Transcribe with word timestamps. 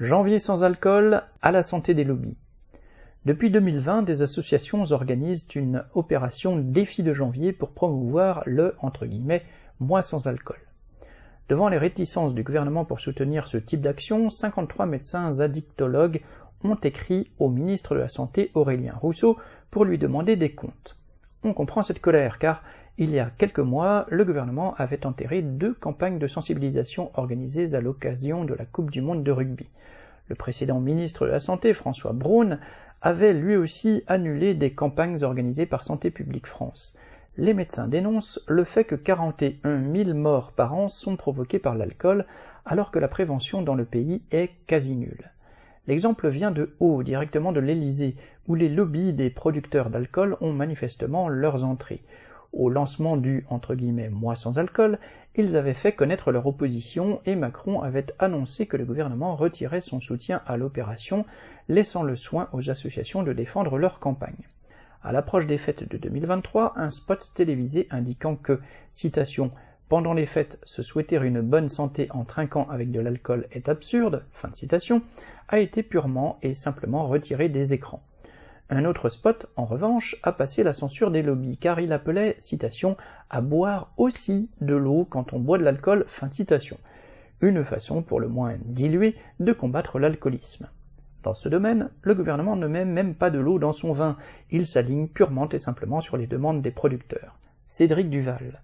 Janvier 0.00 0.38
sans 0.38 0.62
alcool 0.62 1.24
à 1.42 1.50
la 1.50 1.64
santé 1.64 1.92
des 1.92 2.04
lobbies. 2.04 2.36
Depuis 3.24 3.50
2020, 3.50 4.02
des 4.02 4.22
associations 4.22 4.84
organisent 4.92 5.48
une 5.56 5.84
opération 5.92 6.56
défi 6.56 7.02
de 7.02 7.12
janvier 7.12 7.52
pour 7.52 7.70
promouvoir 7.70 8.44
le 8.46 8.76
entre 8.78 9.06
guillemets 9.06 9.42
mois 9.80 10.02
sans 10.02 10.28
alcool. 10.28 10.60
Devant 11.48 11.68
les 11.68 11.78
réticences 11.78 12.32
du 12.32 12.44
gouvernement 12.44 12.84
pour 12.84 13.00
soutenir 13.00 13.48
ce 13.48 13.56
type 13.56 13.80
d'action, 13.80 14.30
53 14.30 14.86
médecins 14.86 15.40
addictologues 15.40 16.22
ont 16.62 16.76
écrit 16.76 17.32
au 17.40 17.48
ministre 17.48 17.96
de 17.96 18.00
la 18.00 18.08
Santé 18.08 18.52
Aurélien 18.54 18.94
Rousseau 18.94 19.36
pour 19.72 19.84
lui 19.84 19.98
demander 19.98 20.36
des 20.36 20.54
comptes. 20.54 20.96
On 21.42 21.52
comprend 21.52 21.82
cette 21.82 22.00
colère 22.00 22.38
car 22.38 22.62
il 23.00 23.12
y 23.12 23.20
a 23.20 23.30
quelques 23.38 23.60
mois, 23.60 24.06
le 24.10 24.24
gouvernement 24.24 24.74
avait 24.74 25.06
enterré 25.06 25.40
deux 25.40 25.72
campagnes 25.72 26.18
de 26.18 26.26
sensibilisation 26.26 27.12
organisées 27.14 27.76
à 27.76 27.80
l'occasion 27.80 28.44
de 28.44 28.54
la 28.54 28.64
Coupe 28.64 28.90
du 28.90 29.00
monde 29.00 29.22
de 29.22 29.30
rugby. 29.30 29.68
Le 30.26 30.34
précédent 30.34 30.80
ministre 30.80 31.24
de 31.24 31.30
la 31.30 31.38
Santé, 31.38 31.72
François 31.74 32.12
Braun, 32.12 32.58
avait 33.00 33.34
lui 33.34 33.54
aussi 33.54 34.02
annulé 34.08 34.54
des 34.54 34.72
campagnes 34.72 35.22
organisées 35.22 35.64
par 35.64 35.84
Santé 35.84 36.10
publique 36.10 36.48
France. 36.48 36.96
Les 37.36 37.54
médecins 37.54 37.86
dénoncent 37.86 38.40
le 38.48 38.64
fait 38.64 38.82
que 38.82 38.96
41 38.96 39.94
000 39.94 40.14
morts 40.14 40.50
par 40.50 40.74
an 40.74 40.88
sont 40.88 41.14
provoquées 41.14 41.60
par 41.60 41.76
l'alcool, 41.76 42.26
alors 42.66 42.90
que 42.90 42.98
la 42.98 43.06
prévention 43.06 43.62
dans 43.62 43.76
le 43.76 43.84
pays 43.84 44.22
est 44.32 44.50
quasi 44.66 44.96
nulle. 44.96 45.30
L'exemple 45.86 46.28
vient 46.28 46.50
de 46.50 46.74
haut, 46.80 47.04
directement 47.04 47.52
de 47.52 47.60
l'Élysée, 47.60 48.16
où 48.48 48.56
les 48.56 48.68
lobbies 48.68 49.12
des 49.12 49.30
producteurs 49.30 49.88
d'alcool 49.88 50.36
ont 50.40 50.52
manifestement 50.52 51.28
leurs 51.28 51.62
entrées. 51.62 52.02
Au 52.52 52.70
lancement 52.70 53.16
du 53.16 53.44
entre 53.50 53.74
mois 54.10 54.34
sans 54.34 54.58
alcool, 54.58 54.98
ils 55.34 55.54
avaient 55.54 55.74
fait 55.74 55.92
connaître 55.92 56.32
leur 56.32 56.46
opposition 56.46 57.20
et 57.26 57.36
Macron 57.36 57.80
avait 57.80 58.06
annoncé 58.18 58.66
que 58.66 58.76
le 58.76 58.84
gouvernement 58.84 59.36
retirait 59.36 59.80
son 59.80 60.00
soutien 60.00 60.40
à 60.46 60.56
l'opération, 60.56 61.24
laissant 61.68 62.02
le 62.02 62.16
soin 62.16 62.48
aux 62.52 62.70
associations 62.70 63.22
de 63.22 63.32
défendre 63.32 63.76
leur 63.76 64.00
campagne. 64.00 64.48
À 65.02 65.12
l'approche 65.12 65.46
des 65.46 65.58
fêtes 65.58 65.88
de 65.88 65.96
2023, 65.96 66.72
un 66.76 66.90
spot 66.90 67.32
télévisé 67.34 67.86
indiquant 67.90 68.34
que, 68.34 68.60
pendant 69.88 70.12
les 70.12 70.26
fêtes, 70.26 70.58
se 70.64 70.82
souhaiter 70.82 71.16
une 71.16 71.40
bonne 71.40 71.68
santé 71.68 72.08
en 72.10 72.24
trinquant 72.24 72.66
avec 72.68 72.90
de 72.90 73.00
l'alcool 73.00 73.46
est 73.52 73.68
absurde, 73.68 74.24
a 75.48 75.58
été 75.60 75.82
purement 75.82 76.38
et 76.42 76.54
simplement 76.54 77.06
retiré 77.06 77.48
des 77.48 77.72
écrans. 77.74 78.02
Un 78.70 78.84
autre 78.84 79.08
spot, 79.08 79.46
en 79.56 79.64
revanche, 79.64 80.16
a 80.22 80.32
passé 80.32 80.62
la 80.62 80.74
censure 80.74 81.10
des 81.10 81.22
lobbies, 81.22 81.56
car 81.56 81.80
il 81.80 81.92
appelait, 81.92 82.36
citation, 82.38 82.98
à 83.30 83.40
boire 83.40 83.92
aussi 83.96 84.50
de 84.60 84.74
l'eau 84.74 85.06
quand 85.08 85.32
on 85.32 85.38
boit 85.38 85.56
de 85.56 85.64
l'alcool, 85.64 86.04
fin 86.06 86.30
citation. 86.30 86.76
Une 87.40 87.64
façon, 87.64 88.02
pour 88.02 88.20
le 88.20 88.28
moins 88.28 88.56
diluée, 88.66 89.16
de 89.40 89.54
combattre 89.54 89.98
l'alcoolisme. 89.98 90.68
Dans 91.22 91.34
ce 91.34 91.48
domaine, 91.48 91.88
le 92.02 92.14
gouvernement 92.14 92.56
ne 92.56 92.66
met 92.66 92.84
même 92.84 93.14
pas 93.14 93.30
de 93.30 93.38
l'eau 93.38 93.58
dans 93.58 93.72
son 93.72 93.92
vin, 93.92 94.18
il 94.50 94.66
s'aligne 94.66 95.08
purement 95.08 95.48
et 95.48 95.58
simplement 95.58 96.02
sur 96.02 96.18
les 96.18 96.26
demandes 96.26 96.60
des 96.60 96.70
producteurs. 96.70 97.38
Cédric 97.66 98.10
Duval. 98.10 98.60